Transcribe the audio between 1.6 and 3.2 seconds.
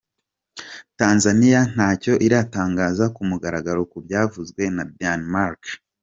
ntacyo iratangaza